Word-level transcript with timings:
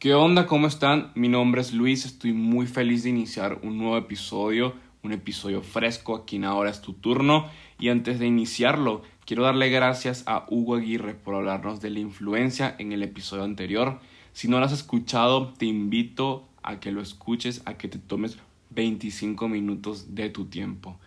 ¿Qué 0.00 0.14
onda? 0.14 0.46
¿Cómo 0.46 0.66
están? 0.66 1.12
Mi 1.14 1.28
nombre 1.28 1.60
es 1.60 1.74
Luis, 1.74 2.06
estoy 2.06 2.32
muy 2.32 2.66
feliz 2.66 3.02
de 3.02 3.10
iniciar 3.10 3.58
un 3.62 3.76
nuevo 3.76 3.98
episodio, 3.98 4.72
un 5.02 5.12
episodio 5.12 5.60
fresco, 5.60 6.16
aquí 6.16 6.36
en 6.36 6.46
Ahora 6.46 6.70
es 6.70 6.80
tu 6.80 6.94
turno. 6.94 7.50
Y 7.78 7.90
antes 7.90 8.18
de 8.18 8.26
iniciarlo, 8.26 9.02
quiero 9.26 9.42
darle 9.42 9.68
gracias 9.68 10.22
a 10.24 10.46
Hugo 10.48 10.76
Aguirre 10.76 11.12
por 11.12 11.34
hablarnos 11.34 11.82
de 11.82 11.90
la 11.90 11.98
influencia 11.98 12.74
en 12.78 12.92
el 12.92 13.02
episodio 13.02 13.44
anterior. 13.44 14.00
Si 14.32 14.48
no 14.48 14.58
lo 14.58 14.64
has 14.64 14.72
escuchado, 14.72 15.52
te 15.52 15.66
invito 15.66 16.48
a 16.62 16.80
que 16.80 16.92
lo 16.92 17.02
escuches, 17.02 17.60
a 17.66 17.74
que 17.74 17.88
te 17.88 17.98
tomes 17.98 18.38
25 18.70 19.48
minutos 19.48 20.14
de 20.14 20.30
tu 20.30 20.46
tiempo. 20.46 20.98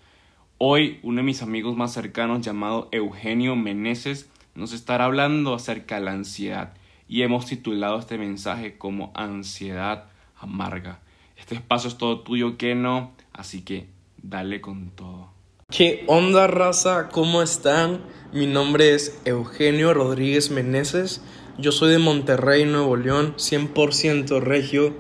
Hoy, 0.60 1.00
uno 1.02 1.18
de 1.18 1.24
mis 1.24 1.42
amigos 1.42 1.76
más 1.76 1.94
cercanos 1.94 2.46
llamado 2.46 2.90
Eugenio 2.92 3.56
Meneses 3.56 4.30
nos 4.54 4.72
estará 4.72 5.06
hablando 5.06 5.56
acerca 5.56 5.96
de 5.96 6.02
la 6.02 6.12
ansiedad 6.12 6.76
y 7.14 7.22
hemos 7.22 7.46
titulado 7.46 8.00
este 8.00 8.18
mensaje 8.18 8.80
como 8.80 9.12
Ansiedad 9.14 10.06
Amarga. 10.36 11.00
Este 11.38 11.54
espacio 11.54 11.88
es 11.88 12.00
todo 12.00 12.22
tuyo, 12.22 12.58
que 12.58 12.74
no, 12.74 13.14
así 13.34 13.62
que 13.62 13.86
dale 14.24 14.62
con 14.62 14.90
todo. 14.90 15.30
¿Qué 15.70 16.06
onda 16.08 16.48
raza? 16.48 17.10
¿Cómo 17.10 17.44
están? 17.44 18.02
Mi 18.34 18.48
nombre 18.48 18.96
es 18.96 19.22
Eugenio 19.26 19.94
Rodríguez 19.94 20.50
Meneses. 20.50 21.22
Yo 21.60 21.72
soy 21.72 21.92
de 21.92 22.00
Monterrey, 22.00 22.66
Nuevo 22.66 22.98
León, 22.98 23.36
100% 23.38 24.42
regio. 24.42 24.96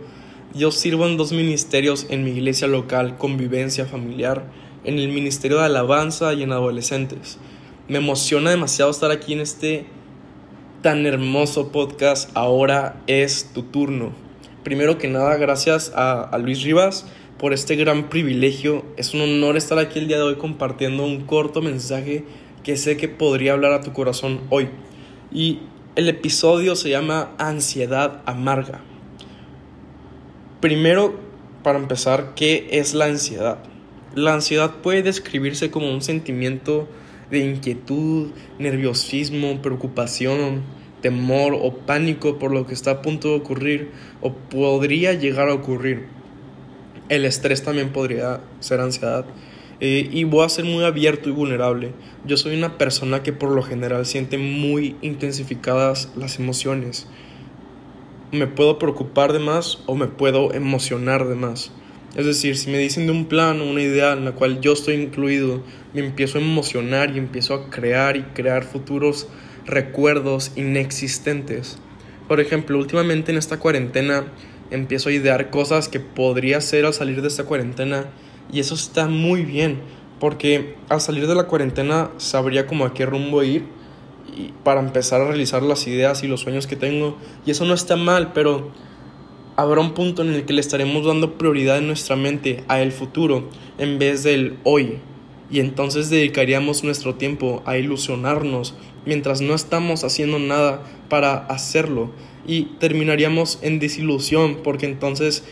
Yo 0.53 0.71
sirvo 0.71 1.07
en 1.07 1.17
dos 1.17 1.31
ministerios 1.31 2.05
en 2.11 2.23
mi 2.23 2.29
iglesia 2.29 2.67
local, 2.67 3.17
Convivencia 3.17 3.87
Familiar, 3.87 4.51
en 4.83 4.99
el 4.99 5.07
Ministerio 5.07 5.57
de 5.57 5.65
Alabanza 5.65 6.31
y 6.35 6.43
en 6.43 6.51
Adolescentes. 6.51 7.39
Me 7.87 7.97
emociona 7.97 8.51
demasiado 8.51 8.91
estar 8.91 9.09
aquí 9.09 9.33
en 9.33 9.39
este 9.39 9.87
tan 10.83 11.05
hermoso 11.05 11.71
podcast. 11.71 12.29
Ahora 12.33 13.01
es 13.07 13.51
tu 13.53 13.63
turno. 13.63 14.11
Primero 14.63 14.97
que 14.97 15.07
nada, 15.07 15.37
gracias 15.37 15.93
a, 15.95 16.37
Luis 16.37 16.61
Rivas 16.61 17.07
por 17.39 17.53
este 17.53 17.77
gran 17.77 18.09
privilegio. 18.09 18.83
Es 18.97 19.13
un 19.13 19.21
honor 19.21 19.55
estar 19.55 19.79
aquí 19.79 19.99
el 19.99 20.09
día 20.09 20.17
de 20.17 20.23
hoy 20.23 20.35
compartiendo 20.35 21.05
un 21.05 21.21
corto 21.21 21.61
mensaje 21.61 22.25
que 22.63 22.75
sé 22.75 22.97
que 22.97 23.07
podría 23.07 23.53
hablar 23.53 23.71
a 23.71 23.79
tu 23.79 23.93
corazón 23.93 24.41
hoy. 24.49 24.67
Y 25.31 25.59
el 25.95 26.09
episodio 26.09 26.75
se 26.75 26.89
llama 26.89 27.31
Ansiedad 27.37 28.21
Amarga. 28.25 28.81
Primero, 30.59 31.17
para 31.63 31.79
empezar, 31.79 32.33
¿qué 32.35 32.67
es 32.71 32.93
la 32.93 33.05
ansiedad? 33.05 33.59
La 34.15 34.33
ansiedad 34.33 34.75
puede 34.83 35.01
describirse 35.01 35.71
como 35.71 35.89
un 35.89 36.01
sentimiento 36.01 36.89
de 37.33 37.39
inquietud, 37.39 38.29
nerviosismo, 38.59 39.61
preocupación, 39.63 40.61
temor 41.01 41.57
o 41.59 41.73
pánico 41.73 42.37
por 42.37 42.51
lo 42.51 42.67
que 42.67 42.75
está 42.75 42.91
a 42.91 43.01
punto 43.01 43.29
de 43.29 43.35
ocurrir 43.37 43.89
o 44.21 44.33
podría 44.33 45.13
llegar 45.13 45.49
a 45.49 45.53
ocurrir. 45.55 46.05
El 47.09 47.25
estrés 47.25 47.63
también 47.63 47.89
podría 47.89 48.41
ser 48.59 48.79
ansiedad. 48.79 49.25
Eh, 49.79 50.07
y 50.11 50.23
voy 50.25 50.45
a 50.45 50.49
ser 50.49 50.63
muy 50.63 50.83
abierto 50.83 51.27
y 51.27 51.31
vulnerable. 51.31 51.91
Yo 52.23 52.37
soy 52.37 52.55
una 52.55 52.77
persona 52.77 53.23
que 53.23 53.33
por 53.33 53.49
lo 53.49 53.63
general 53.63 54.05
siente 54.05 54.37
muy 54.37 54.95
intensificadas 55.01 56.09
las 56.15 56.37
emociones. 56.37 57.07
Me 58.31 58.45
puedo 58.45 58.77
preocupar 58.77 59.33
de 59.33 59.39
más 59.39 59.79
o 59.87 59.95
me 59.95 60.07
puedo 60.07 60.53
emocionar 60.53 61.27
de 61.27 61.35
más. 61.35 61.71
Es 62.15 62.27
decir, 62.27 62.55
si 62.57 62.69
me 62.69 62.77
dicen 62.77 63.07
de 63.07 63.11
un 63.11 63.25
plan 63.25 63.59
o 63.59 63.65
una 63.65 63.81
idea 63.81 64.13
en 64.13 64.25
la 64.25 64.33
cual 64.33 64.61
yo 64.61 64.73
estoy 64.73 64.95
incluido, 64.95 65.63
me 65.93 66.01
empiezo 66.01 66.37
a 66.37 66.41
emocionar 66.41 67.15
y 67.15 67.17
empiezo 67.17 67.55
a 67.55 67.69
crear 67.71 68.17
y 68.17 68.21
crear 68.21 68.63
futuros 68.63 69.27
recuerdos 69.65 70.51
inexistentes. 70.55 71.79
Por 72.27 72.39
ejemplo, 72.39 72.77
últimamente 72.77 73.31
en 73.31 73.39
esta 73.39 73.59
cuarentena 73.59 74.25
empiezo 74.69 75.09
a 75.09 75.11
idear 75.11 75.49
cosas 75.49 75.87
que 75.89 75.99
podría 75.99 76.57
hacer 76.57 76.85
al 76.85 76.93
salir 76.93 77.21
de 77.21 77.27
esta 77.27 77.45
cuarentena 77.45 78.05
y 78.51 78.59
eso 78.59 78.75
está 78.75 79.07
muy 79.07 79.43
bien 79.43 79.79
porque 80.19 80.75
al 80.89 81.01
salir 81.01 81.27
de 81.27 81.35
la 81.35 81.45
cuarentena 81.45 82.11
sabría 82.17 82.67
como 82.67 82.85
a 82.85 82.93
qué 82.93 83.05
rumbo 83.05 83.43
ir 83.43 83.65
y 84.37 84.53
para 84.63 84.79
empezar 84.79 85.21
a 85.21 85.27
realizar 85.27 85.63
las 85.63 85.85
ideas 85.87 86.23
y 86.23 86.27
los 86.27 86.41
sueños 86.41 86.67
que 86.67 86.75
tengo 86.75 87.17
y 87.45 87.51
eso 87.51 87.65
no 87.65 87.73
está 87.73 87.95
mal, 87.95 88.33
pero 88.33 88.71
habrá 89.55 89.81
un 89.81 89.93
punto 89.93 90.21
en 90.21 90.33
el 90.33 90.45
que 90.45 90.53
le 90.53 90.61
estaremos 90.61 91.05
dando 91.05 91.37
prioridad 91.37 91.77
en 91.77 91.87
nuestra 91.87 92.15
mente 92.15 92.63
a 92.67 92.81
el 92.81 92.91
futuro 92.91 93.49
en 93.77 93.99
vez 93.99 94.23
del 94.23 94.57
hoy. 94.63 94.97
Y 95.51 95.59
entonces 95.59 96.09
dedicaríamos 96.09 96.83
nuestro 96.83 97.15
tiempo 97.15 97.61
a 97.65 97.77
ilusionarnos 97.77 98.75
mientras 99.05 99.41
no 99.41 99.53
estamos 99.53 100.03
haciendo 100.03 100.39
nada 100.39 100.83
para 101.09 101.35
hacerlo. 101.35 102.11
Y 102.47 102.63
terminaríamos 102.79 103.59
en 103.61 103.79
desilusión 103.79 104.59
porque 104.63 104.85
entonces 104.85 105.43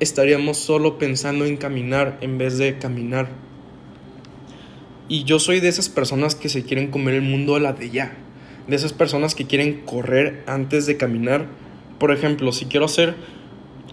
estaríamos 0.00 0.58
solo 0.58 0.98
pensando 0.98 1.46
en 1.46 1.56
caminar 1.56 2.18
en 2.20 2.38
vez 2.38 2.58
de 2.58 2.78
caminar. 2.78 3.28
Y 5.08 5.24
yo 5.24 5.38
soy 5.38 5.60
de 5.60 5.68
esas 5.68 5.88
personas 5.88 6.34
que 6.34 6.50
se 6.50 6.64
quieren 6.64 6.90
comer 6.90 7.14
el 7.14 7.22
mundo 7.22 7.56
a 7.56 7.60
la 7.60 7.72
de 7.72 7.88
ya. 7.88 8.16
De 8.66 8.76
esas 8.76 8.92
personas 8.92 9.34
que 9.34 9.46
quieren 9.46 9.80
correr 9.86 10.44
antes 10.46 10.84
de 10.84 10.98
caminar. 10.98 11.46
Por 11.98 12.12
ejemplo, 12.12 12.52
si 12.52 12.66
quiero 12.66 12.84
hacer 12.84 13.16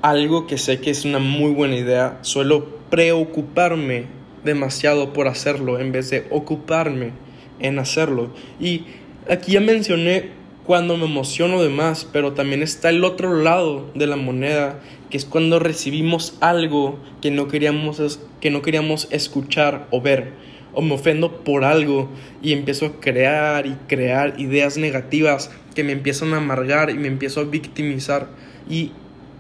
algo 0.02 0.48
que 0.48 0.58
sé 0.58 0.80
que 0.80 0.92
es 0.92 1.06
una 1.06 1.20
muy 1.20 1.52
buena 1.52 1.76
idea, 1.76 2.20
suelo 2.22 2.66
preocuparme 2.90 4.06
demasiado 4.44 5.14
por 5.14 5.28
hacerlo 5.28 5.80
en 5.80 5.92
vez 5.92 6.10
de 6.10 6.26
ocuparme 6.30 7.12
en 7.60 7.80
hacerlo. 7.80 8.30
Y 8.60 8.84
aquí 9.30 9.54
ya 9.54 9.62
mencioné 9.62 10.30
cuando 10.66 10.98
me 10.98 11.06
emociono 11.06 11.62
de 11.62 11.70
más, 11.70 12.08
pero 12.12 12.34
también 12.34 12.62
está 12.64 12.90
el 12.90 13.04
otro 13.04 13.42
lado 13.42 13.92
de 13.94 14.08
la 14.08 14.16
moneda, 14.16 14.80
que 15.10 15.18
es 15.18 15.26
cuando 15.26 15.60
recibimos 15.60 16.38
algo 16.42 17.00
que 17.22 17.32
no 17.32 17.48
queríamos, 17.48 18.20
que 18.42 18.50
no 18.50 18.62
queríamos 18.62 19.08
escuchar 19.12 19.88
o 19.92 20.02
ver, 20.02 20.34
o 20.74 20.82
me 20.82 20.96
ofendo 20.96 21.44
por 21.44 21.64
algo 21.64 22.10
y 22.42 22.52
empiezo 22.54 22.88
a 22.88 23.00
crear 23.00 23.68
y 23.68 23.76
crear 23.88 24.40
ideas 24.40 24.78
negativas 24.78 25.52
que 25.76 25.84
me 25.84 25.92
empiezan 25.92 26.34
a 26.34 26.38
amargar 26.38 26.90
y 26.90 26.96
me 26.96 27.08
empiezo 27.08 27.42
a 27.42 27.46
victimizar. 27.46 28.28
Y 28.68 28.92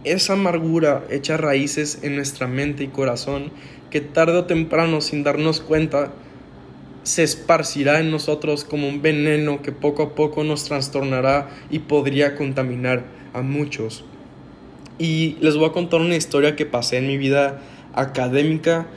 esa 0.05 0.33
amargura 0.33 1.03
echa 1.09 1.37
raíces 1.37 1.99
en 2.03 2.15
nuestra 2.15 2.47
mente 2.47 2.83
y 2.83 2.87
corazón 2.87 3.51
que 3.89 4.01
tarde 4.01 4.37
o 4.37 4.45
temprano, 4.45 5.01
sin 5.01 5.23
darnos 5.23 5.61
cuenta, 5.61 6.11
se 7.03 7.23
esparcirá 7.23 7.99
en 7.99 8.09
nosotros 8.09 8.63
como 8.63 8.89
un 8.89 9.01
veneno 9.01 9.61
que 9.61 9.71
poco 9.71 10.03
a 10.03 10.15
poco 10.15 10.43
nos 10.43 10.63
trastornará 10.63 11.49
y 11.69 11.79
podría 11.79 12.35
contaminar 12.35 13.05
a 13.33 13.41
muchos. 13.41 14.03
Y 14.97 15.37
les 15.41 15.55
voy 15.55 15.69
a 15.69 15.71
contar 15.71 16.01
una 16.01 16.15
historia 16.15 16.55
que 16.55 16.65
pasé 16.65 16.97
en 16.97 17.07
mi 17.07 17.17
vida 17.17 17.61
académica. 17.93 18.87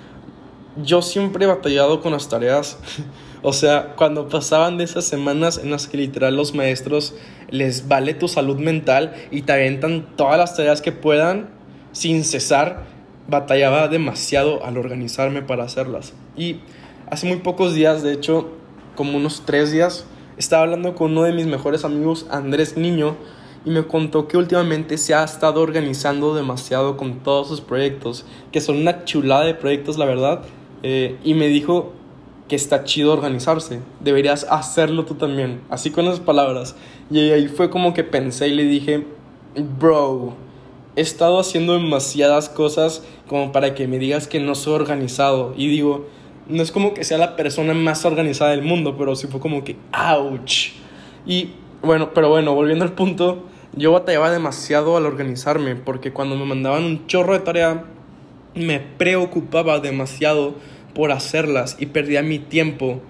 Yo 0.82 1.02
siempre 1.02 1.44
he 1.44 1.48
batallado 1.48 2.00
con 2.00 2.12
las 2.12 2.28
tareas. 2.28 2.78
O 3.42 3.52
sea, 3.52 3.94
cuando 3.96 4.28
pasaban 4.28 4.78
de 4.78 4.84
esas 4.84 5.04
semanas 5.04 5.58
en 5.62 5.70
las 5.70 5.86
que 5.86 5.96
literal 5.96 6.36
los 6.36 6.54
maestros 6.54 7.14
les 7.50 7.86
vale 7.86 8.14
tu 8.14 8.26
salud 8.26 8.58
mental 8.58 9.14
y 9.30 9.42
te 9.42 9.52
aventan 9.52 10.06
todas 10.16 10.38
las 10.38 10.56
tareas 10.56 10.82
que 10.82 10.92
puedan 10.92 11.50
sin 11.92 12.24
cesar, 12.24 12.84
batallaba 13.28 13.88
demasiado 13.88 14.64
al 14.64 14.76
organizarme 14.76 15.42
para 15.42 15.64
hacerlas. 15.64 16.14
Y 16.36 16.60
hace 17.10 17.26
muy 17.26 17.38
pocos 17.38 17.74
días, 17.74 18.02
de 18.02 18.12
hecho, 18.12 18.48
como 18.96 19.16
unos 19.16 19.42
tres 19.44 19.70
días, 19.70 20.06
estaba 20.36 20.62
hablando 20.62 20.94
con 20.94 21.12
uno 21.12 21.22
de 21.22 21.32
mis 21.32 21.46
mejores 21.46 21.84
amigos, 21.84 22.26
Andrés 22.30 22.76
Niño, 22.76 23.16
y 23.64 23.70
me 23.70 23.86
contó 23.86 24.28
que 24.28 24.36
últimamente 24.36 24.98
se 24.98 25.14
ha 25.14 25.24
estado 25.24 25.60
organizando 25.60 26.34
demasiado 26.34 26.96
con 26.96 27.22
todos 27.22 27.48
sus 27.48 27.60
proyectos, 27.60 28.24
que 28.50 28.60
son 28.60 28.76
una 28.78 29.04
chulada 29.04 29.44
de 29.44 29.54
proyectos, 29.54 29.98
la 29.98 30.06
verdad, 30.06 30.42
eh, 30.82 31.16
y 31.24 31.34
me 31.34 31.48
dijo 31.48 31.92
que 32.48 32.56
está 32.56 32.84
chido 32.84 33.12
organizarse, 33.12 33.80
deberías 34.00 34.46
hacerlo 34.50 35.04
tú 35.04 35.14
también, 35.14 35.60
así 35.68 35.90
con 35.90 36.06
esas 36.06 36.20
palabras. 36.20 36.74
Y 37.10 37.18
ahí 37.30 37.48
fue 37.48 37.70
como 37.70 37.94
que 37.94 38.04
pensé 38.04 38.48
y 38.48 38.54
le 38.54 38.64
dije, 38.64 39.06
bro, 39.78 40.34
he 40.96 41.00
estado 41.00 41.38
haciendo 41.38 41.74
demasiadas 41.74 42.48
cosas 42.48 43.04
como 43.28 43.52
para 43.52 43.74
que 43.74 43.86
me 43.86 43.98
digas 43.98 44.26
que 44.26 44.40
no 44.40 44.54
soy 44.54 44.74
organizado. 44.74 45.54
Y 45.56 45.68
digo, 45.68 46.06
no 46.48 46.62
es 46.62 46.72
como 46.72 46.94
que 46.94 47.04
sea 47.04 47.18
la 47.18 47.36
persona 47.36 47.74
más 47.74 48.04
organizada 48.04 48.52
del 48.52 48.62
mundo, 48.62 48.96
pero 48.96 49.14
sí 49.14 49.26
fue 49.26 49.40
como 49.40 49.62
que, 49.62 49.76
ouch. 49.92 50.70
Y 51.26 51.50
bueno, 51.82 52.12
pero 52.14 52.30
bueno, 52.30 52.54
volviendo 52.54 52.84
al 52.84 52.92
punto, 52.92 53.44
yo 53.74 53.92
batallaba 53.92 54.30
demasiado 54.30 54.96
al 54.96 55.06
organizarme, 55.06 55.76
porque 55.76 56.12
cuando 56.12 56.36
me 56.36 56.46
mandaban 56.46 56.84
un 56.84 57.06
chorro 57.06 57.34
de 57.34 57.40
tarea, 57.40 57.84
me 58.54 58.80
preocupaba 58.80 59.78
demasiado 59.78 60.54
por 60.98 61.12
hacerlas 61.12 61.76
y 61.78 61.86
perdía 61.86 62.24
mi 62.24 62.40
tiempo 62.40 63.00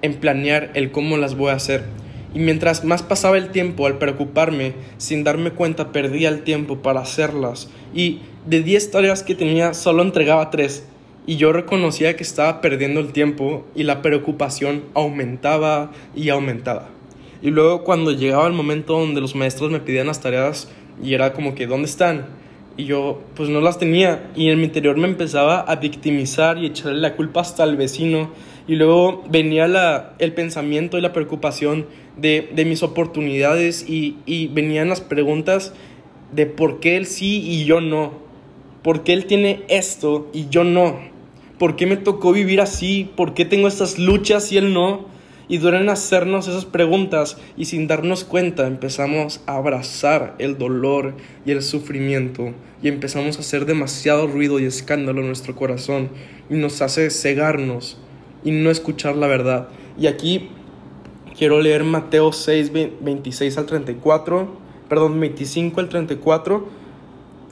en 0.00 0.14
planear 0.14 0.70
el 0.72 0.90
cómo 0.90 1.18
las 1.18 1.36
voy 1.36 1.50
a 1.50 1.56
hacer. 1.56 1.84
Y 2.32 2.38
mientras 2.38 2.82
más 2.82 3.02
pasaba 3.02 3.36
el 3.36 3.50
tiempo 3.50 3.86
al 3.86 3.98
preocuparme, 3.98 4.72
sin 4.96 5.22
darme 5.22 5.50
cuenta 5.50 5.92
perdía 5.92 6.30
el 6.30 6.44
tiempo 6.44 6.78
para 6.78 7.00
hacerlas. 7.00 7.68
Y 7.92 8.20
de 8.46 8.62
10 8.62 8.90
tareas 8.90 9.22
que 9.22 9.34
tenía, 9.34 9.74
solo 9.74 10.02
entregaba 10.02 10.48
3. 10.50 10.86
Y 11.26 11.36
yo 11.36 11.52
reconocía 11.52 12.16
que 12.16 12.22
estaba 12.22 12.62
perdiendo 12.62 13.00
el 13.00 13.12
tiempo 13.12 13.66
y 13.74 13.82
la 13.82 14.00
preocupación 14.00 14.84
aumentaba 14.94 15.92
y 16.14 16.30
aumentaba. 16.30 16.88
Y 17.42 17.50
luego 17.50 17.84
cuando 17.84 18.12
llegaba 18.12 18.46
el 18.46 18.54
momento 18.54 18.98
donde 18.98 19.20
los 19.20 19.34
maestros 19.34 19.70
me 19.70 19.80
pedían 19.80 20.06
las 20.06 20.22
tareas, 20.22 20.70
Y 21.02 21.12
era 21.12 21.34
como 21.34 21.54
que, 21.54 21.66
¿dónde 21.66 21.86
están? 21.86 22.28
Y 22.76 22.84
yo, 22.84 23.22
pues 23.34 23.48
no 23.48 23.60
las 23.60 23.78
tenía. 23.78 24.30
Y 24.36 24.50
en 24.50 24.58
mi 24.58 24.64
interior 24.64 24.96
me 24.96 25.08
empezaba 25.08 25.60
a 25.60 25.76
victimizar 25.76 26.58
y 26.58 26.66
echarle 26.66 27.00
la 27.00 27.16
culpa 27.16 27.40
hasta 27.40 27.62
al 27.62 27.76
vecino. 27.76 28.30
Y 28.68 28.76
luego 28.76 29.24
venía 29.30 29.68
la, 29.68 30.14
el 30.18 30.34
pensamiento 30.34 30.98
y 30.98 31.00
la 31.00 31.12
preocupación 31.12 31.86
de, 32.16 32.50
de 32.54 32.64
mis 32.64 32.82
oportunidades 32.82 33.88
y, 33.88 34.16
y 34.26 34.48
venían 34.48 34.88
las 34.88 35.00
preguntas 35.00 35.72
de 36.32 36.46
por 36.46 36.80
qué 36.80 36.96
él 36.96 37.06
sí 37.06 37.42
y 37.46 37.64
yo 37.64 37.80
no. 37.80 38.12
¿Por 38.82 39.04
qué 39.04 39.12
él 39.12 39.26
tiene 39.26 39.62
esto 39.68 40.28
y 40.32 40.48
yo 40.48 40.64
no? 40.64 40.98
¿Por 41.58 41.76
qué 41.76 41.86
me 41.86 41.96
tocó 41.96 42.32
vivir 42.32 42.60
así? 42.60 43.10
¿Por 43.16 43.34
qué 43.34 43.44
tengo 43.44 43.68
estas 43.68 43.98
luchas 43.98 44.52
y 44.52 44.58
él 44.58 44.72
no? 44.72 45.06
Y 45.48 45.58
duelen 45.58 45.88
hacernos 45.88 46.48
esas 46.48 46.64
preguntas 46.64 47.36
y 47.56 47.66
sin 47.66 47.86
darnos 47.86 48.24
cuenta 48.24 48.66
empezamos 48.66 49.40
a 49.46 49.56
abrazar 49.56 50.34
el 50.38 50.58
dolor 50.58 51.14
y 51.44 51.52
el 51.52 51.62
sufrimiento 51.62 52.52
y 52.82 52.88
empezamos 52.88 53.36
a 53.36 53.40
hacer 53.40 53.64
demasiado 53.64 54.26
ruido 54.26 54.58
y 54.58 54.64
escándalo 54.64 55.20
en 55.20 55.28
nuestro 55.28 55.54
corazón 55.54 56.08
y 56.50 56.54
nos 56.54 56.82
hace 56.82 57.10
cegarnos 57.10 57.96
y 58.42 58.50
no 58.50 58.70
escuchar 58.70 59.14
la 59.14 59.28
verdad. 59.28 59.68
Y 59.96 60.08
aquí 60.08 60.48
quiero 61.38 61.60
leer 61.60 61.84
Mateo 61.84 62.32
6, 62.32 62.72
26 63.00 63.58
al 63.58 63.66
34, 63.66 64.48
perdón, 64.88 65.20
25 65.20 65.80
al 65.80 65.88
34 65.88 66.68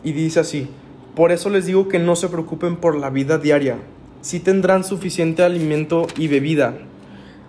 y 0.03 0.13
dice 0.13 0.41
así, 0.41 0.67
por 1.15 1.31
eso 1.31 1.49
les 1.49 1.67
digo 1.67 1.87
que 1.87 2.01
no 2.01 2.17
se 2.17 2.29
preocupen 2.29 2.75
por 2.75 2.97
la 2.97 3.11
vida 3.11 3.39
diaria, 3.39 3.79
si 4.21 4.41
tendrán 4.41 4.83
suficiente 4.83 5.45
alimento 5.45 6.09
y 6.17 6.27
bebida 6.27 6.77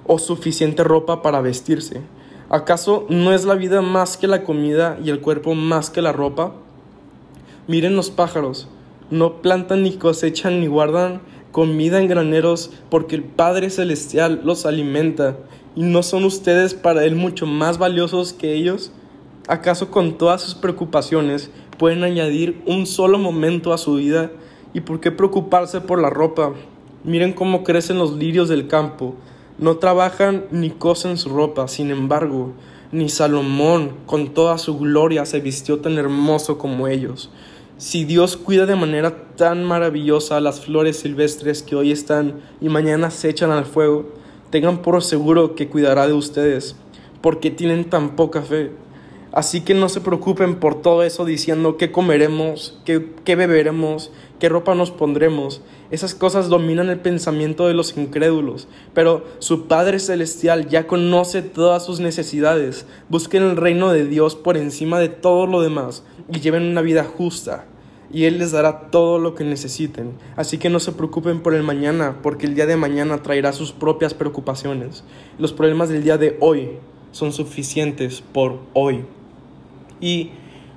o 0.08 0.20
suficiente 0.20 0.84
ropa 0.84 1.22
para 1.22 1.42
vestirse. 1.42 2.02
¿Acaso 2.50 3.06
no 3.10 3.34
es 3.34 3.46
la 3.46 3.56
vida 3.56 3.82
más 3.82 4.18
que 4.18 4.28
la 4.28 4.44
comida 4.44 5.00
y 5.04 5.10
el 5.10 5.20
cuerpo 5.20 5.56
más 5.56 5.90
que 5.90 6.02
la 6.02 6.12
ropa? 6.12 6.54
Miren 7.68 7.96
los 7.96 8.12
pájaros, 8.12 8.68
no 9.10 9.42
plantan 9.42 9.84
ni 9.84 9.94
cosechan 9.94 10.60
ni 10.60 10.68
guardan 10.68 11.22
comida 11.56 12.02
en 12.02 12.10
graneros 12.10 12.72
porque 12.90 13.16
el 13.16 13.24
Padre 13.24 13.70
Celestial 13.70 14.42
los 14.44 14.66
alimenta. 14.66 15.38
¿Y 15.74 15.84
no 15.84 16.04
son 16.04 16.26
ustedes 16.26 16.74
para 16.74 17.06
Él 17.06 17.16
mucho 17.16 17.46
más 17.46 17.78
valiosos 17.78 18.34
que 18.34 18.54
ellos? 18.54 18.92
¿Acaso 19.48 19.90
con 19.90 20.18
todas 20.18 20.42
sus 20.42 20.54
preocupaciones 20.54 21.50
pueden 21.78 22.04
añadir 22.04 22.62
un 22.66 22.86
solo 22.86 23.18
momento 23.18 23.72
a 23.72 23.78
su 23.78 23.96
vida? 23.96 24.32
¿Y 24.74 24.82
por 24.82 25.00
qué 25.00 25.12
preocuparse 25.12 25.80
por 25.80 26.02
la 26.02 26.10
ropa? 26.10 26.54
Miren 27.06 27.32
cómo 27.32 27.64
crecen 27.64 28.00
los 28.00 28.18
lirios 28.18 28.50
del 28.50 28.68
campo 28.68 29.16
no 29.58 29.78
trabajan 29.78 30.46
ni 30.52 30.70
cosen 30.70 31.18
su 31.18 31.30
ropa, 31.30 31.68
sin 31.68 31.92
embargo, 31.92 32.52
ni 32.92 33.10
Salomón 33.10 33.92
con 34.06 34.34
toda 34.34 34.58
su 34.58 34.78
gloria 34.78 35.26
se 35.26 35.40
vistió 35.40 35.80
tan 35.80 35.98
hermoso 35.98 36.58
como 36.58 36.88
ellos. 36.88 37.30
Si 37.78 38.06
Dios 38.06 38.38
cuida 38.38 38.66
de 38.66 38.76
manera 38.76 39.36
tan 39.36 39.64
maravillosa 39.64 40.40
las 40.40 40.62
flores 40.62 40.98
silvestres 40.98 41.62
que 41.62 41.76
hoy 41.76 41.92
están 41.92 42.36
y 42.62 42.70
mañana 42.70 43.12
se 43.12 43.30
echan 43.30 43.52
al 43.52 43.66
fuego, 43.66 44.06
tengan 44.50 44.82
por 44.82 45.04
seguro 45.04 45.56
que 45.56 45.68
cuidará 45.68 46.08
de 46.08 46.14
ustedes, 46.14 46.76
porque 47.22 47.52
tienen 47.52 47.90
tan 47.90 48.16
poca 48.16 48.42
fe. 48.42 48.72
Así 49.36 49.60
que 49.60 49.74
no 49.74 49.90
se 49.90 50.00
preocupen 50.00 50.62
por 50.62 50.82
todo 50.82 51.04
eso 51.04 51.26
diciendo 51.26 51.76
qué 51.76 51.92
comeremos, 51.92 52.80
qué, 52.86 53.12
qué 53.26 53.36
beberemos, 53.36 54.10
qué 54.40 54.48
ropa 54.48 54.76
nos 54.76 54.92
pondremos. 54.92 55.62
Esas 55.92 56.16
cosas 56.16 56.48
dominan 56.48 56.90
el 56.90 57.02
pensamiento 57.02 57.68
de 57.68 57.74
los 57.74 57.98
incrédulos, 57.98 58.70
pero 58.94 59.26
su 59.40 59.68
Padre 59.68 60.00
Celestial 60.00 60.70
ya 60.70 60.88
conoce 60.88 61.42
todas 61.42 61.86
sus 61.86 62.00
necesidades. 62.00 62.86
Busquen 63.10 63.44
el 63.44 63.58
reino 63.58 63.92
de 63.92 64.06
Dios 64.06 64.38
por 64.38 64.56
encima 64.56 65.02
de 65.02 65.10
todo 65.10 65.48
lo 65.48 65.62
demás 65.62 66.06
y 66.32 66.40
lleven 66.40 66.64
una 66.64 66.82
vida 66.82 67.04
justa. 67.04 67.66
Y 68.14 68.24
Él 68.24 68.38
les 68.38 68.54
dará 68.54 68.90
todo 68.90 69.20
lo 69.20 69.36
que 69.36 69.44
necesiten. 69.44 70.14
Así 70.38 70.60
que 70.60 70.70
no 70.70 70.80
se 70.80 70.94
preocupen 70.94 71.42
por 71.42 71.56
el 71.56 71.64
mañana, 71.64 72.20
porque 72.24 72.46
el 72.46 72.56
día 72.56 72.68
de 72.68 72.78
mañana 72.78 73.22
traerá 73.22 73.52
sus 73.52 73.74
propias 73.74 74.14
preocupaciones. 74.14 75.04
Los 75.38 75.52
problemas 75.52 75.90
del 75.90 76.06
día 76.06 76.18
de 76.18 76.38
hoy 76.40 76.78
son 77.12 77.34
suficientes 77.34 78.22
por 78.22 78.60
hoy. 78.74 79.04
Y 80.06 80.30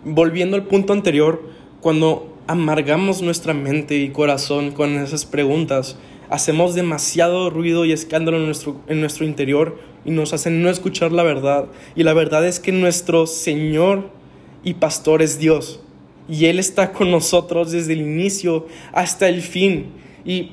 volviendo 0.06 0.56
al 0.56 0.64
punto 0.64 0.94
anterior, 0.94 1.42
cuando 1.82 2.34
amargamos 2.46 3.20
nuestra 3.20 3.52
mente 3.52 3.98
y 3.98 4.08
corazón 4.08 4.70
con 4.70 4.96
esas 4.96 5.26
preguntas, 5.26 5.98
hacemos 6.30 6.74
demasiado 6.74 7.50
ruido 7.50 7.84
y 7.84 7.92
escándalo 7.92 8.38
en 8.38 8.46
nuestro, 8.46 8.80
en 8.88 9.00
nuestro 9.00 9.26
interior 9.26 9.78
y 10.06 10.12
nos 10.12 10.32
hacen 10.32 10.62
no 10.62 10.70
escuchar 10.70 11.12
la 11.12 11.24
verdad. 11.24 11.66
Y 11.94 12.04
la 12.04 12.14
verdad 12.14 12.46
es 12.46 12.58
que 12.58 12.72
nuestro 12.72 13.26
Señor 13.26 14.08
y 14.64 14.72
Pastor 14.72 15.20
es 15.20 15.38
Dios. 15.38 15.82
Y 16.26 16.46
Él 16.46 16.58
está 16.58 16.92
con 16.92 17.10
nosotros 17.10 17.70
desde 17.70 17.92
el 17.92 18.00
inicio 18.00 18.66
hasta 18.94 19.28
el 19.28 19.42
fin. 19.42 19.88
Y 20.24 20.52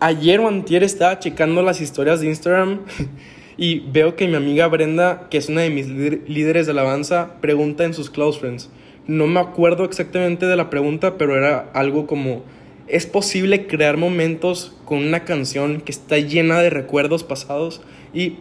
ayer 0.00 0.40
o 0.40 0.48
antier 0.48 0.82
estaba 0.84 1.18
checando 1.18 1.60
las 1.60 1.82
historias 1.82 2.20
de 2.20 2.28
Instagram 2.28 2.80
Y 3.60 3.80
veo 3.80 4.14
que 4.14 4.28
mi 4.28 4.36
amiga 4.36 4.68
Brenda, 4.68 5.26
que 5.30 5.36
es 5.36 5.48
una 5.48 5.62
de 5.62 5.70
mis 5.70 5.88
líderes 5.88 6.66
de 6.66 6.72
alabanza, 6.72 7.40
pregunta 7.40 7.84
en 7.84 7.92
sus 7.92 8.08
close 8.08 8.38
friends. 8.38 8.70
No 9.08 9.26
me 9.26 9.40
acuerdo 9.40 9.84
exactamente 9.84 10.46
de 10.46 10.54
la 10.54 10.70
pregunta, 10.70 11.18
pero 11.18 11.36
era 11.36 11.68
algo 11.74 12.06
como, 12.06 12.44
¿es 12.86 13.06
posible 13.06 13.66
crear 13.66 13.96
momentos 13.96 14.76
con 14.84 14.98
una 14.98 15.24
canción 15.24 15.80
que 15.80 15.90
está 15.90 16.18
llena 16.18 16.60
de 16.60 16.70
recuerdos 16.70 17.24
pasados? 17.24 17.80
Y 18.14 18.34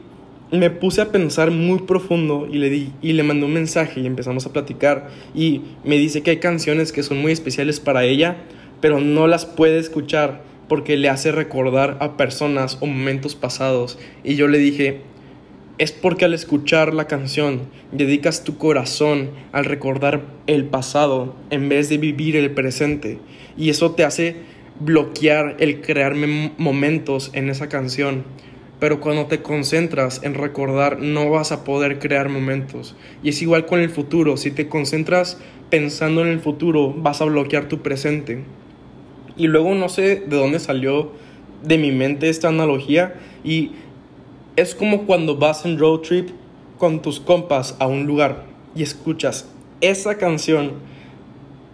me 0.51 0.69
puse 0.69 1.01
a 1.01 1.11
pensar 1.11 1.49
muy 1.49 1.79
profundo 1.79 2.47
y 2.49 2.59
le 2.59 2.69
di 2.69 2.93
y 3.01 3.13
le 3.13 3.23
mandé 3.23 3.47
un 3.47 3.53
mensaje 3.53 3.99
y 3.99 4.05
empezamos 4.05 4.45
a 4.45 4.53
platicar 4.53 5.09
y 5.35 5.61
me 5.83 5.97
dice 5.97 6.21
que 6.21 6.31
hay 6.31 6.37
canciones 6.37 6.91
que 6.91 7.03
son 7.03 7.17
muy 7.17 7.31
especiales 7.31 7.79
para 7.79 8.05
ella, 8.05 8.37
pero 8.81 8.99
no 8.99 9.25
las 9.27 9.47
puede 9.47 9.79
escuchar 9.79 10.43
porque 10.67 10.97
le 10.97 11.09
hace 11.09 11.31
recordar 11.31 11.97
a 11.99 12.17
personas 12.17 12.77
o 12.81 12.85
momentos 12.85 13.35
pasados. 13.35 13.97
Y 14.23 14.35
yo 14.35 14.47
le 14.47 14.57
dije, 14.57 15.01
es 15.77 15.91
porque 15.91 16.25
al 16.25 16.33
escuchar 16.33 16.93
la 16.93 17.05
canción 17.05 17.69
dedicas 17.91 18.43
tu 18.43 18.57
corazón 18.57 19.29
al 19.51 19.65
recordar 19.65 20.23
el 20.47 20.65
pasado 20.65 21.35
en 21.49 21.69
vez 21.69 21.89
de 21.89 21.97
vivir 21.97 22.35
el 22.35 22.51
presente. 22.51 23.19
Y 23.57 23.69
eso 23.69 23.91
te 23.91 24.03
hace 24.03 24.35
bloquear 24.79 25.55
el 25.59 25.81
crear 25.81 26.15
momentos 26.57 27.29
en 27.33 27.49
esa 27.49 27.69
canción. 27.69 28.23
Pero 28.79 28.99
cuando 28.99 29.25
te 29.25 29.41
concentras 29.41 30.21
en 30.23 30.35
recordar 30.35 30.99
no 30.99 31.29
vas 31.29 31.51
a 31.51 31.63
poder 31.63 31.99
crear 31.99 32.29
momentos. 32.29 32.95
Y 33.23 33.29
es 33.29 33.41
igual 33.41 33.65
con 33.65 33.79
el 33.79 33.89
futuro. 33.89 34.37
Si 34.37 34.51
te 34.51 34.67
concentras 34.67 35.39
pensando 35.69 36.21
en 36.21 36.27
el 36.27 36.39
futuro 36.39 36.93
vas 36.93 37.21
a 37.21 37.25
bloquear 37.25 37.67
tu 37.67 37.83
presente. 37.83 38.43
Y 39.37 39.47
luego 39.47 39.75
no 39.75 39.89
sé 39.89 40.23
de 40.27 40.35
dónde 40.35 40.59
salió 40.59 41.11
de 41.63 41.77
mi 41.77 41.91
mente 41.91 42.29
esta 42.29 42.49
analogía 42.49 43.15
y 43.43 43.71
es 44.55 44.75
como 44.75 45.05
cuando 45.05 45.37
vas 45.37 45.65
en 45.65 45.77
road 45.77 45.99
trip 45.99 46.29
con 46.77 47.01
tus 47.01 47.19
compas 47.19 47.75
a 47.79 47.87
un 47.87 48.05
lugar 48.05 48.45
y 48.75 48.83
escuchas 48.83 49.49
esa 49.81 50.17
canción, 50.17 50.73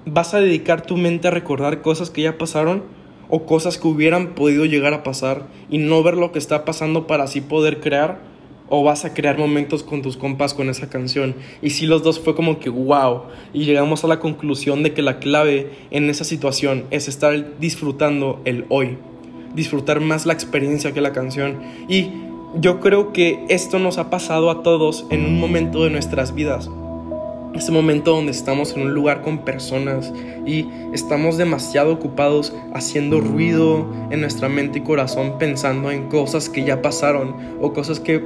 vas 0.05 0.33
a 0.33 0.39
dedicar 0.39 0.85
tu 0.85 0.97
mente 0.97 1.27
a 1.27 1.31
recordar 1.31 1.81
cosas 1.81 2.09
que 2.09 2.21
ya 2.21 2.37
pasaron 2.37 2.83
o 3.29 3.45
cosas 3.45 3.77
que 3.77 3.87
hubieran 3.87 4.35
podido 4.35 4.65
llegar 4.65 4.93
a 4.93 5.03
pasar 5.03 5.47
y 5.69 5.77
no 5.77 6.03
ver 6.03 6.17
lo 6.17 6.31
que 6.31 6.39
está 6.39 6.65
pasando 6.65 7.07
para 7.07 7.23
así 7.23 7.41
poder 7.41 7.79
crear 7.79 8.32
o 8.69 8.83
vas 8.83 9.05
a 9.05 9.13
crear 9.13 9.37
momentos 9.37 9.83
con 9.83 10.01
tus 10.01 10.17
compas 10.17 10.53
con 10.53 10.69
esa 10.69 10.89
canción. 10.89 11.35
Y 11.61 11.71
si 11.71 11.85
los 11.85 12.03
dos 12.03 12.19
fue 12.19 12.35
como 12.35 12.59
que 12.59 12.69
wow. 12.69 13.23
Y 13.53 13.65
llegamos 13.65 14.03
a 14.03 14.07
la 14.07 14.19
conclusión 14.19 14.83
de 14.83 14.93
que 14.93 15.01
la 15.01 15.19
clave 15.19 15.69
en 15.91 16.09
esa 16.09 16.23
situación 16.23 16.85
es 16.91 17.07
estar 17.07 17.59
disfrutando 17.59 18.41
el 18.45 18.65
hoy. 18.69 18.97
Disfrutar 19.53 19.99
más 20.01 20.25
la 20.25 20.33
experiencia 20.33 20.93
que 20.93 21.01
la 21.01 21.13
canción. 21.13 21.59
Y 21.87 22.09
yo 22.59 22.79
creo 22.79 23.13
que 23.13 23.45
esto 23.49 23.79
nos 23.79 23.97
ha 23.97 24.09
pasado 24.09 24.49
a 24.49 24.63
todos 24.63 25.05
en 25.09 25.25
un 25.25 25.39
momento 25.39 25.83
de 25.83 25.89
nuestras 25.89 26.33
vidas. 26.33 26.69
Ese 27.53 27.71
momento 27.71 28.15
donde 28.15 28.31
estamos 28.31 28.75
en 28.75 28.81
un 28.81 28.93
lugar 28.95 29.21
con 29.21 29.39
personas 29.39 30.11
y 30.43 30.67
estamos 30.91 31.37
demasiado 31.37 31.93
ocupados 31.93 32.51
haciendo 32.73 33.21
ruido 33.21 33.85
en 34.09 34.21
nuestra 34.21 34.49
mente 34.49 34.79
y 34.79 34.81
corazón 34.81 35.37
pensando 35.37 35.91
en 35.91 36.09
cosas 36.09 36.49
que 36.49 36.63
ya 36.63 36.81
pasaron 36.81 37.35
o 37.61 37.71
cosas 37.71 37.99
que 37.99 38.23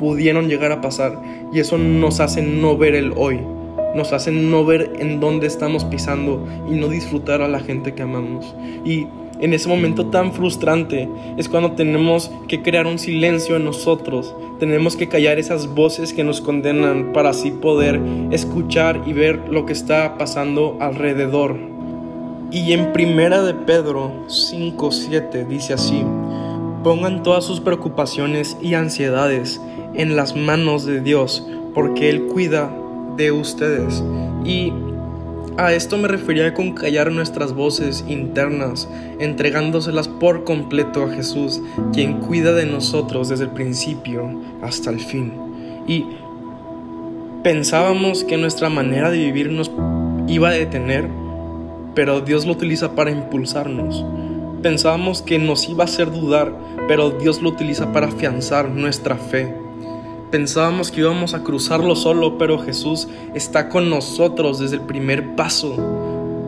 pudieron 0.00 0.48
llegar 0.48 0.72
a 0.72 0.80
pasar 0.80 1.20
y 1.52 1.60
eso 1.60 1.76
nos 1.76 2.20
hace 2.20 2.40
no 2.40 2.78
ver 2.78 2.94
el 2.94 3.12
hoy, 3.16 3.38
nos 3.94 4.14
hace 4.14 4.32
no 4.32 4.64
ver 4.64 4.94
en 4.98 5.20
dónde 5.20 5.46
estamos 5.46 5.84
pisando 5.84 6.42
y 6.66 6.72
no 6.72 6.88
disfrutar 6.88 7.42
a 7.42 7.48
la 7.48 7.60
gente 7.60 7.92
que 7.92 8.00
amamos. 8.00 8.54
Y 8.82 9.06
en 9.40 9.52
ese 9.52 9.68
momento 9.68 10.06
tan 10.06 10.32
frustrante 10.32 11.06
es 11.36 11.50
cuando 11.50 11.72
tenemos 11.72 12.30
que 12.48 12.62
crear 12.62 12.86
un 12.86 12.98
silencio 12.98 13.56
en 13.56 13.66
nosotros, 13.66 14.34
tenemos 14.58 14.96
que 14.96 15.08
callar 15.08 15.38
esas 15.38 15.66
voces 15.66 16.14
que 16.14 16.24
nos 16.24 16.40
condenan 16.40 17.12
para 17.12 17.30
así 17.30 17.50
poder 17.50 18.00
escuchar 18.30 19.02
y 19.04 19.12
ver 19.12 19.38
lo 19.50 19.66
que 19.66 19.74
está 19.74 20.16
pasando 20.16 20.78
alrededor. 20.80 21.56
Y 22.50 22.72
en 22.72 22.94
primera 22.94 23.42
de 23.42 23.52
Pedro 23.52 24.12
5:7 24.28 25.46
dice 25.46 25.74
así: 25.74 26.02
Pongan 26.82 27.22
todas 27.22 27.44
sus 27.44 27.60
preocupaciones 27.60 28.56
y 28.62 28.72
ansiedades 28.72 29.60
en 29.94 30.16
las 30.16 30.36
manos 30.36 30.84
de 30.84 31.00
Dios, 31.00 31.46
porque 31.74 32.10
Él 32.10 32.26
cuida 32.26 32.70
de 33.16 33.32
ustedes. 33.32 34.02
Y 34.44 34.72
a 35.56 35.72
esto 35.72 35.98
me 35.98 36.08
refería 36.08 36.54
con 36.54 36.72
callar 36.72 37.12
nuestras 37.12 37.52
voces 37.52 38.04
internas, 38.08 38.88
entregándoselas 39.18 40.08
por 40.08 40.44
completo 40.44 41.04
a 41.04 41.10
Jesús, 41.10 41.60
quien 41.92 42.14
cuida 42.20 42.54
de 42.54 42.66
nosotros 42.66 43.28
desde 43.28 43.44
el 43.44 43.50
principio 43.50 44.40
hasta 44.62 44.90
el 44.90 45.00
fin. 45.00 45.32
Y 45.86 46.06
pensábamos 47.42 48.24
que 48.24 48.38
nuestra 48.38 48.70
manera 48.70 49.10
de 49.10 49.18
vivir 49.18 49.50
nos 49.50 49.70
iba 50.28 50.48
a 50.48 50.52
detener, 50.52 51.08
pero 51.94 52.20
Dios 52.20 52.46
lo 52.46 52.52
utiliza 52.52 52.94
para 52.94 53.10
impulsarnos. 53.10 54.04
Pensábamos 54.62 55.20
que 55.20 55.38
nos 55.38 55.68
iba 55.68 55.84
a 55.84 55.86
hacer 55.86 56.10
dudar, 56.10 56.54
pero 56.86 57.10
Dios 57.10 57.42
lo 57.42 57.50
utiliza 57.50 57.92
para 57.92 58.06
afianzar 58.06 58.70
nuestra 58.70 59.16
fe. 59.16 59.59
Pensábamos 60.30 60.92
que 60.92 61.00
íbamos 61.00 61.34
a 61.34 61.42
cruzarlo 61.42 61.96
solo, 61.96 62.38
pero 62.38 62.58
Jesús 62.58 63.08
está 63.34 63.68
con 63.68 63.90
nosotros 63.90 64.60
desde 64.60 64.76
el 64.76 64.82
primer 64.82 65.34
paso. 65.34 65.74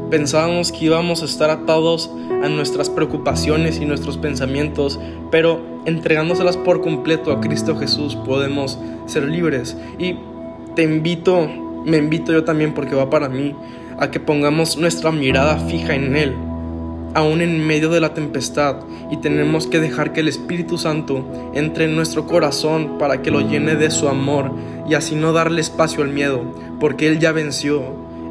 Pensábamos 0.09 0.71
que 0.71 0.85
íbamos 0.85 1.23
a 1.23 1.25
estar 1.25 1.51
atados 1.51 2.09
a 2.45 2.49
nuestras 2.49 2.89
preocupaciones 2.91 3.81
y 3.81 3.85
nuestros 3.85 4.19
pensamientos, 4.19 5.01
pero 5.33 5.61
entregándoselas 5.85 6.57
por 6.57 6.81
completo 6.81 7.33
a 7.33 7.41
Cristo 7.41 7.77
Jesús 7.77 8.15
podemos 8.15 8.79
ser 9.07 9.25
libres. 9.25 9.77
Y 9.99 10.15
te 10.77 10.85
invito, 10.85 11.49
me 11.85 11.97
invito 11.97 12.31
yo 12.31 12.45
también 12.45 12.75
porque 12.75 12.95
va 12.95 13.11
para 13.11 13.29
mí, 13.29 13.57
a 13.99 14.13
que 14.13 14.21
pongamos 14.21 14.77
nuestra 14.77 15.11
mirada 15.11 15.59
fija 15.59 15.95
en 15.95 16.15
Él 16.15 16.35
aún 17.15 17.41
en 17.41 17.67
medio 17.67 17.91
de 17.91 18.01
la 18.01 18.15
tempestad 18.15 18.77
y 19.11 19.19
tenemos 19.19 19.67
que 19.67 19.81
dejar 19.81 20.13
que 20.13 20.21
el 20.21 20.29
Espíritu 20.29 20.79
Santo 20.79 21.25
entre 21.55 21.85
en 21.85 21.97
nuestro 21.97 22.27
corazón 22.27 22.99
para 22.99 23.23
que 23.23 23.31
lo 23.31 23.41
llene 23.41 23.77
de 23.77 23.91
su 23.91 24.09
amor 24.09 24.53
y 24.89 24.95
así 24.95 25.15
no 25.15 25.33
darle 25.33 25.61
espacio 25.61 26.03
al 26.03 26.11
miedo, 26.11 26.43
porque 26.81 27.09
Él 27.09 27.19
ya 27.19 27.33
venció, 27.33 27.83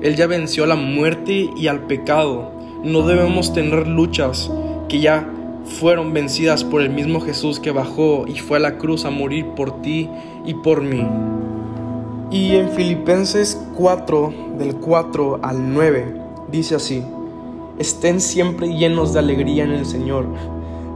Él 0.02 0.16
ya 0.16 0.28
venció 0.28 0.64
a 0.64 0.68
la 0.68 0.76
muerte 0.76 1.50
y 1.56 1.68
al 1.68 1.82
pecado. 1.82 2.52
No 2.84 3.06
debemos 3.06 3.54
tener 3.54 3.88
luchas 3.88 4.52
que 4.90 5.00
ya 5.00 5.30
fueron 5.80 6.14
vencidas 6.14 6.64
por 6.64 6.82
el 6.82 6.90
mismo 6.90 7.22
Jesús 7.22 7.60
que 7.60 7.72
bajó 7.72 8.26
y 8.28 8.40
fue 8.40 8.58
a 8.58 8.62
la 8.62 8.78
cruz 8.78 9.06
a 9.06 9.12
morir 9.12 9.46
por 9.56 9.82
ti 9.82 10.10
y 10.46 10.56
por 10.56 10.82
mí. 10.82 11.06
Y 12.32 12.56
en 12.56 12.70
Filipenses 12.70 13.62
4, 13.76 14.34
del 14.58 14.76
4 14.76 15.40
al 15.44 15.74
9, 15.74 16.16
dice 16.50 16.76
así, 16.76 17.04
Estén 17.82 18.22
siempre 18.22 18.68
llenos 18.76 19.12
de 19.12 19.18
alegría 19.18 19.64
en 19.64 19.72
el 19.72 19.88
Señor. 19.88 20.28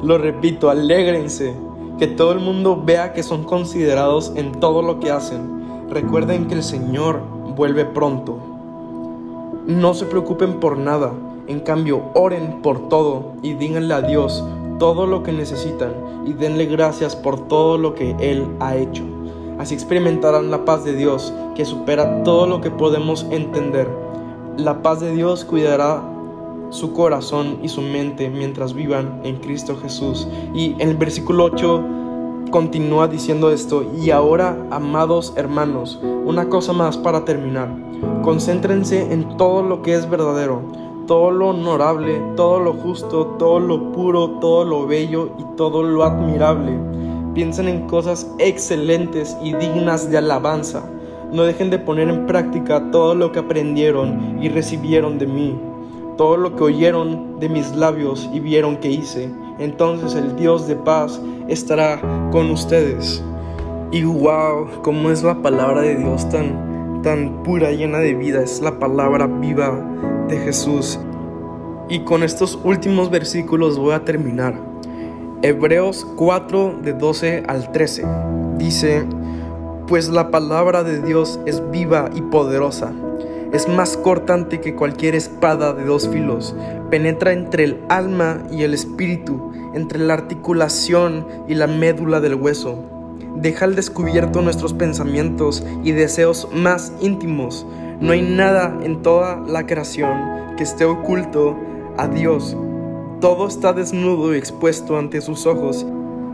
Lo 0.03 0.19
repito, 0.19 0.69
alégrense. 0.69 1.55
Que 1.97 2.05
todo 2.05 2.31
el 2.31 2.39
mundo 2.39 2.79
vea 2.85 3.11
que 3.11 3.23
son 3.23 3.43
considerados 3.43 4.31
en 4.35 4.51
todo 4.59 4.83
lo 4.83 4.99
que 4.99 5.09
hacen. 5.09 5.89
Recuerden 5.89 6.45
que 6.45 6.53
el 6.53 6.61
Señor 6.61 7.21
vuelve 7.57 7.85
pronto. 7.85 8.37
No 9.65 9.95
se 9.95 10.05
preocupen 10.05 10.59
por 10.59 10.77
nada. 10.77 11.11
En 11.47 11.61
cambio, 11.61 12.03
oren 12.13 12.61
por 12.61 12.87
todo 12.87 13.33
y 13.41 13.53
díganle 13.53 13.95
a 13.95 14.01
Dios 14.01 14.45
todo 14.77 15.07
lo 15.07 15.23
que 15.23 15.31
necesitan 15.31 15.91
y 16.23 16.33
denle 16.33 16.67
gracias 16.67 17.15
por 17.15 17.47
todo 17.47 17.79
lo 17.79 17.95
que 17.95 18.15
Él 18.19 18.45
ha 18.59 18.75
hecho. 18.75 19.01
Así 19.57 19.73
experimentarán 19.73 20.51
la 20.51 20.65
paz 20.65 20.83
de 20.83 20.93
Dios 20.93 21.33
que 21.55 21.65
supera 21.65 22.21
todo 22.21 22.45
lo 22.45 22.61
que 22.61 22.69
podemos 22.69 23.25
entender. 23.31 23.89
La 24.57 24.83
paz 24.83 24.99
de 24.99 25.11
Dios 25.15 25.45
cuidará 25.45 26.14
su 26.69 26.93
corazón 26.93 27.59
y 27.61 27.69
su 27.69 27.81
mente 27.81 28.29
mientras 28.29 28.73
vivan 28.73 29.21
en 29.23 29.37
Cristo 29.37 29.77
Jesús. 29.81 30.27
Y 30.53 30.75
en 30.79 30.89
el 30.89 30.97
versículo 30.97 31.45
8 31.45 31.83
continúa 32.51 33.07
diciendo 33.07 33.51
esto, 33.51 33.83
y 34.01 34.11
ahora, 34.11 34.57
amados 34.71 35.33
hermanos, 35.35 35.99
una 36.25 36.47
cosa 36.47 36.73
más 36.73 36.97
para 36.97 37.25
terminar. 37.25 37.69
Concéntrense 38.21 39.11
en 39.11 39.37
todo 39.37 39.61
lo 39.61 39.81
que 39.81 39.93
es 39.93 40.09
verdadero, 40.09 40.61
todo 41.07 41.31
lo 41.31 41.49
honorable, 41.49 42.21
todo 42.35 42.59
lo 42.59 42.73
justo, 42.73 43.35
todo 43.37 43.59
lo 43.59 43.91
puro, 43.91 44.39
todo 44.39 44.65
lo 44.65 44.87
bello 44.87 45.29
y 45.37 45.43
todo 45.57 45.83
lo 45.83 46.03
admirable. 46.03 46.79
Piensen 47.33 47.67
en 47.67 47.87
cosas 47.87 48.31
excelentes 48.39 49.35
y 49.43 49.53
dignas 49.53 50.09
de 50.09 50.17
alabanza. 50.17 50.89
No 51.31 51.43
dejen 51.43 51.69
de 51.69 51.79
poner 51.79 52.09
en 52.09 52.25
práctica 52.25 52.91
todo 52.91 53.15
lo 53.15 53.31
que 53.31 53.39
aprendieron 53.39 54.41
y 54.41 54.47
recibieron 54.49 55.17
de 55.17 55.27
mí 55.27 55.59
todo 56.17 56.37
lo 56.37 56.55
que 56.55 56.63
oyeron 56.63 57.39
de 57.39 57.49
mis 57.49 57.75
labios 57.75 58.29
y 58.33 58.39
vieron 58.39 58.77
que 58.77 58.89
hice, 58.89 59.29
entonces 59.59 60.15
el 60.15 60.35
Dios 60.35 60.67
de 60.67 60.75
paz 60.75 61.21
estará 61.47 61.99
con 62.31 62.49
ustedes. 62.51 63.23
Y 63.91 64.03
wow, 64.03 64.67
cómo 64.81 65.11
es 65.11 65.23
la 65.23 65.41
palabra 65.41 65.81
de 65.81 65.95
Dios 65.95 66.27
tan, 66.29 67.01
tan 67.01 67.43
pura, 67.43 67.71
llena 67.71 67.99
de 67.99 68.13
vida, 68.13 68.41
es 68.41 68.61
la 68.61 68.79
palabra 68.79 69.27
viva 69.27 69.79
de 70.27 70.37
Jesús. 70.37 70.99
Y 71.87 71.99
con 71.99 72.23
estos 72.23 72.59
últimos 72.63 73.09
versículos 73.09 73.77
voy 73.77 73.93
a 73.93 74.03
terminar. 74.03 74.59
Hebreos 75.41 76.07
4 76.15 76.79
de 76.81 76.93
12 76.93 77.43
al 77.47 77.71
13 77.71 78.05
dice, 78.57 79.05
pues 79.87 80.09
la 80.09 80.31
palabra 80.31 80.83
de 80.83 81.01
Dios 81.01 81.39
es 81.45 81.61
viva 81.69 82.09
y 82.15 82.21
poderosa 82.21 82.91
es 83.55 83.67
más 83.67 83.95
cortante 83.97 84.59
que 84.59 84.75
cualquier 84.75 85.15
espada 85.15 85.73
de 85.73 85.85
dos 85.85 86.09
filos. 86.09 86.55
Penetra 86.89 87.31
entre 87.31 87.63
el 87.63 87.79
alma 87.89 88.43
y 88.51 88.63
el 88.63 88.73
espíritu, 88.73 89.51
entre 89.73 89.99
la 89.99 90.13
articulación 90.13 91.25
y 91.47 91.55
la 91.55 91.67
médula 91.67 92.19
del 92.19 92.35
hueso. 92.35 92.77
Deja 93.35 93.65
al 93.65 93.75
descubierto 93.75 94.41
nuestros 94.41 94.73
pensamientos 94.73 95.65
y 95.83 95.91
deseos 95.91 96.47
más 96.53 96.93
íntimos. 97.01 97.65
No 97.99 98.11
hay 98.11 98.21
nada 98.21 98.77
en 98.83 99.01
toda 99.01 99.41
la 99.47 99.65
creación 99.65 100.55
que 100.57 100.63
esté 100.63 100.85
oculto 100.85 101.55
a 101.97 102.07
Dios. 102.07 102.55
Todo 103.21 103.47
está 103.47 103.73
desnudo 103.73 104.33
y 104.33 104.37
expuesto 104.37 104.97
ante 104.97 105.21
sus 105.21 105.45
ojos, 105.45 105.85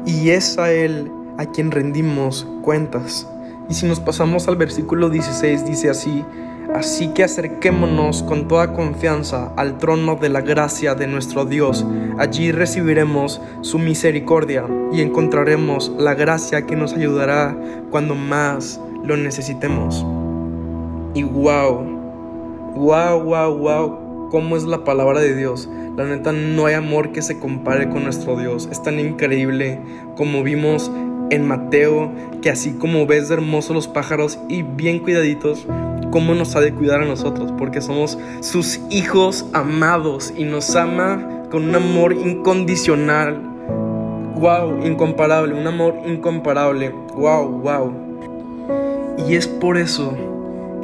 y 0.06 0.32
es 0.32 0.58
a 0.58 0.72
Él 0.72 1.12
a 1.38 1.46
quien 1.46 1.72
rendimos 1.72 2.48
cuentas. 2.64 3.28
Y 3.70 3.74
si 3.74 3.86
nos 3.86 4.00
pasamos 4.00 4.48
al 4.48 4.56
versículo 4.56 5.10
16, 5.10 5.66
dice 5.66 5.90
así, 5.90 6.26
Así 6.76 7.10
que 7.10 7.24
acerquémonos 7.24 8.24
con 8.24 8.48
toda 8.48 8.74
confianza 8.74 9.52
al 9.58 9.78
trono 9.78 10.16
de 10.16 10.30
la 10.30 10.42
gracia 10.42 10.96
de 10.96 11.06
nuestro 11.08 11.46
Dios. 11.46 11.86
Allí 12.18 12.52
recibiremos 12.52 13.42
su 13.62 13.78
misericordia 13.78 14.66
y 14.94 15.02
encontraremos 15.02 15.92
la 15.98 16.14
gracia 16.14 16.66
que 16.66 16.76
nos 16.76 16.94
ayudará 16.94 17.58
cuando 17.90 18.16
más 18.16 18.80
lo 19.04 19.18
necesitemos. 19.18 20.06
Y 21.14 21.24
wow, 21.24 21.84
wow, 22.76 23.22
wow, 23.22 23.58
wow, 23.58 24.30
cómo 24.30 24.56
es 24.56 24.64
la 24.64 24.84
palabra 24.84 25.20
de 25.20 25.36
Dios. 25.36 25.70
La 25.98 26.06
neta, 26.06 26.32
no 26.32 26.68
hay 26.68 26.76
amor 26.76 27.12
que 27.12 27.22
se 27.22 27.38
compare 27.38 27.90
con 27.90 28.06
nuestro 28.06 28.38
Dios. 28.38 28.70
Es 28.72 28.82
tan 28.82 28.98
increíble 28.98 29.80
como 30.16 30.42
vimos 30.42 30.90
en 31.32 31.48
Mateo, 31.48 32.12
que 32.42 32.52
así 32.52 32.74
como 32.74 33.08
ves 33.08 33.30
de 33.30 33.36
hermosos 33.36 33.76
los 33.76 33.88
pájaros 33.88 34.38
y 34.48 34.62
bien 34.62 35.00
cuidaditos, 35.00 35.66
cómo 36.12 36.36
nos 36.36 36.56
ha 36.56 36.62
de 36.62 36.74
cuidar 36.74 37.02
a 37.02 37.06
nosotros, 37.06 37.52
porque 37.58 37.82
somos 37.82 38.20
sus 38.42 38.80
hijos 38.92 39.46
amados 39.54 40.34
y 40.38 40.44
nos 40.44 40.76
ama 40.76 41.46
con 41.50 41.70
un 41.70 41.76
amor 41.76 42.14
incondicional. 42.14 43.42
Wow, 44.36 44.86
incomparable, 44.86 45.54
un 45.54 45.68
amor 45.68 45.96
incomparable. 46.06 46.94
Wow, 47.16 47.62
wow. 47.62 47.94
Y 49.28 49.36
es 49.36 49.48
por 49.48 49.78
eso 49.78 50.16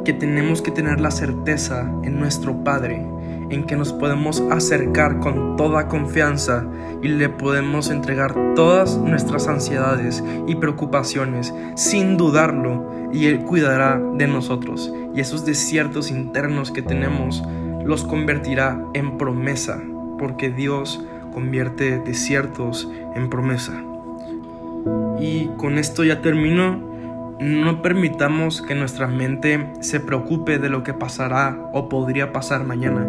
que 0.04 0.12
tenemos 0.12 0.62
que 0.62 0.70
tener 0.70 1.00
la 1.00 1.10
certeza 1.10 1.90
en 2.02 2.18
nuestro 2.18 2.64
Padre, 2.64 3.04
en 3.50 3.64
que 3.64 3.76
nos 3.76 3.92
podemos 3.92 4.42
acercar 4.50 5.20
con 5.20 5.56
toda 5.56 5.88
confianza 5.88 6.66
y 7.02 7.08
le 7.08 7.28
podemos 7.28 7.90
entregar 7.90 8.34
todas 8.54 8.96
nuestras 8.98 9.48
ansiedades 9.48 10.22
y 10.46 10.56
preocupaciones 10.56 11.54
sin 11.76 12.16
dudarlo 12.16 12.90
y 13.12 13.26
Él 13.26 13.40
cuidará 13.40 14.00
de 14.14 14.26
nosotros. 14.26 14.92
Y 15.14 15.20
esos 15.20 15.44
desiertos 15.44 16.10
internos 16.10 16.70
que 16.70 16.82
tenemos 16.82 17.42
los 17.84 18.04
convertirá 18.04 18.82
en 18.94 19.16
promesa, 19.16 19.80
porque 20.18 20.50
Dios 20.50 21.02
convierte 21.32 21.98
desiertos 21.98 22.90
en 23.14 23.30
promesa. 23.30 23.82
Y 25.20 25.48
con 25.56 25.78
esto 25.78 26.04
ya 26.04 26.20
termino. 26.20 26.86
No 27.40 27.82
permitamos 27.82 28.62
que 28.62 28.74
nuestra 28.74 29.06
mente 29.06 29.72
se 29.80 30.00
preocupe 30.00 30.58
de 30.58 30.68
lo 30.68 30.82
que 30.82 30.92
pasará 30.92 31.56
o 31.72 31.88
podría 31.88 32.32
pasar 32.32 32.64
mañana. 32.64 33.08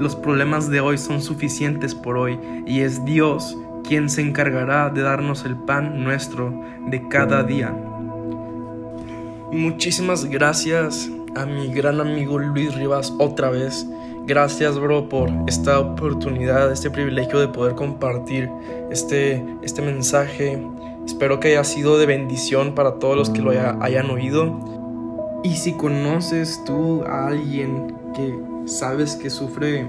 Los 0.00 0.16
problemas 0.16 0.70
de 0.70 0.80
hoy 0.80 0.96
son 0.96 1.20
suficientes 1.20 1.94
por 1.94 2.16
hoy 2.16 2.40
y 2.66 2.80
es 2.80 3.04
Dios 3.04 3.54
quien 3.86 4.08
se 4.08 4.22
encargará 4.22 4.88
de 4.88 5.02
darnos 5.02 5.44
el 5.44 5.56
pan 5.56 6.02
nuestro 6.02 6.58
de 6.86 7.06
cada 7.08 7.42
día. 7.42 7.70
Muchísimas 9.52 10.24
gracias 10.24 11.10
a 11.36 11.44
mi 11.44 11.70
gran 11.70 12.00
amigo 12.00 12.38
Luis 12.38 12.74
Rivas 12.76 13.12
otra 13.18 13.50
vez. 13.50 13.86
Gracias, 14.26 14.78
bro, 14.78 15.06
por 15.06 15.28
esta 15.46 15.78
oportunidad, 15.78 16.72
este 16.72 16.90
privilegio 16.90 17.38
de 17.38 17.48
poder 17.48 17.74
compartir 17.74 18.48
este, 18.90 19.44
este 19.60 19.82
mensaje. 19.82 20.66
Espero 21.04 21.40
que 21.40 21.48
haya 21.48 21.64
sido 21.64 21.98
de 21.98 22.06
bendición 22.06 22.74
para 22.74 22.94
todos 22.94 23.18
los 23.18 23.28
que 23.28 23.42
lo 23.42 23.50
hayan 23.50 24.08
oído. 24.08 24.58
Y 25.44 25.56
si 25.56 25.74
conoces 25.74 26.62
tú 26.64 27.02
a 27.04 27.26
alguien 27.26 27.94
que 28.14 28.49
sabes 28.70 29.16
que 29.16 29.30
sufre 29.30 29.86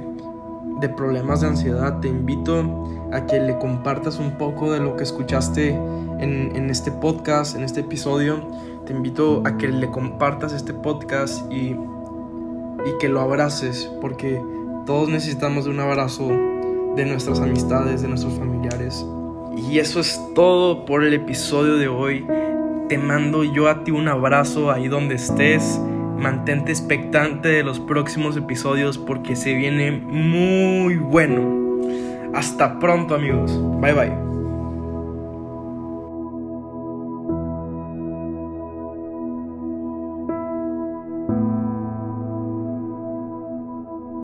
de 0.79 0.89
problemas 0.89 1.41
de 1.41 1.47
ansiedad, 1.47 1.99
te 1.99 2.07
invito 2.07 2.89
a 3.11 3.25
que 3.25 3.39
le 3.39 3.57
compartas 3.59 4.19
un 4.19 4.37
poco 4.37 4.71
de 4.71 4.79
lo 4.79 4.95
que 4.95 5.03
escuchaste 5.03 5.69
en, 5.69 6.69
este 6.69 6.91
podcast, 6.91 7.55
en 7.55 7.63
este 7.63 7.81
episodio. 7.81 8.41
Te 8.85 8.93
invito 8.93 9.43
a 9.45 9.57
que 9.57 9.67
le 9.67 9.89
compartas 9.89 10.53
este 10.53 10.73
podcast 10.73 11.51
y, 11.51 11.75
y 11.75 12.97
que 12.99 13.09
lo 13.09 13.21
abraces, 13.21 13.89
porque 14.01 14.41
todos 14.85 15.09
necesitamos 15.09 15.65
de 15.65 15.71
un 15.71 15.79
abrazo 15.79 16.29
de 16.95 17.05
nuestras 17.05 17.39
amistades, 17.39 18.01
de 18.01 18.07
nuestros 18.07 18.33
familiares. 18.33 19.05
Y 19.55 19.79
eso 19.79 19.99
es 19.99 20.19
todo 20.33 20.85
por 20.85 21.03
el 21.03 21.13
episodio 21.13 21.75
de 21.75 21.87
hoy. 21.87 22.25
Te 22.89 22.97
mando 22.97 23.43
yo 23.43 23.69
a 23.69 23.83
ti 23.83 23.91
un 23.91 24.07
abrazo 24.07 24.71
ahí 24.71 24.87
donde 24.87 25.15
estés. 25.15 25.79
Mantente 26.17 26.71
expectante 26.71 27.49
de 27.49 27.63
los 27.63 27.79
próximos 27.79 28.37
episodios 28.37 28.97
porque 28.97 29.35
se 29.35 29.53
viene 29.53 29.91
muy 29.91 30.97
bueno. 30.97 31.61
Hasta 32.33 32.79
pronto 32.79 33.15
amigos. 33.15 33.51
Bye 33.79 33.93
bye. 33.93 34.20